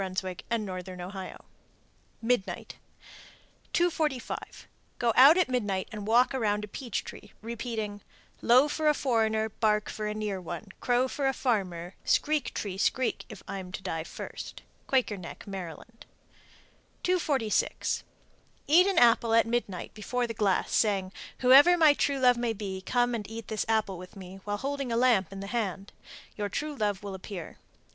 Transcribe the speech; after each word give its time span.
and 0.49 0.65
Northern 0.65 0.99
Ohio._ 0.99 1.45
MIDNIGHT. 2.23 2.77
245. 3.71 4.67
Go 4.97 5.13
out 5.15 5.37
at 5.37 5.47
midnight 5.47 5.87
and 5.91 6.07
walk 6.07 6.33
around 6.33 6.63
a 6.63 6.67
peach 6.67 7.03
tree, 7.03 7.33
repeating, 7.43 8.01
Low 8.41 8.67
for 8.67 8.87
a 8.87 8.95
foreigner, 8.95 9.47
Bark 9.47 9.89
for 9.91 10.07
a 10.07 10.15
near 10.15 10.41
one, 10.41 10.69
Crow 10.79 11.07
for 11.07 11.27
a 11.27 11.33
farmer, 11.35 11.93
Screek, 12.03 12.51
tree, 12.55 12.79
screek, 12.79 13.25
if 13.29 13.43
I'm 13.47 13.71
to 13.73 13.83
die 13.83 14.03
first. 14.03 14.63
Quaker 14.87 15.17
Neck, 15.17 15.43
Md. 15.45 16.07
246. 17.03 18.03
Eat 18.65 18.87
an 18.87 18.97
apple 18.97 19.35
at 19.35 19.45
midnight 19.45 19.93
before 19.93 20.25
the 20.25 20.33
glass, 20.33 20.73
saying, 20.73 21.11
"Whoever 21.41 21.77
my 21.77 21.93
true 21.93 22.17
love 22.17 22.37
may 22.37 22.53
be, 22.53 22.81
come 22.81 23.13
and 23.13 23.29
eat 23.29 23.49
this 23.49 23.67
apple 23.69 23.99
with 23.99 24.15
me," 24.15 24.39
while 24.45 24.57
holding 24.57 24.91
a 24.91 24.97
lamp 24.97 25.31
in 25.31 25.41
the 25.41 25.45
hand. 25.45 25.91
Your 26.35 26.49
true 26.49 26.73
love 26.75 27.03
will 27.03 27.13
appear. 27.13 27.59